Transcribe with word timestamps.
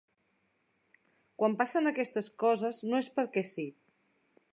Quan 1.41 1.57
passen 1.59 1.89
aquestes 1.91 2.31
coses 2.45 2.79
no 2.93 3.03
és 3.05 3.11
perquè 3.19 3.45
sí. 3.51 3.67